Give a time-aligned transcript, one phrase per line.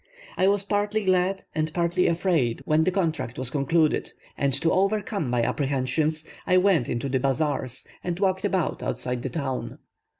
[0.35, 5.29] I was partly glad and partly afraid when the contract was concluded, and to overcome
[5.29, 9.77] my apprehensions, I went into the Bazaars, and walked about outside the town.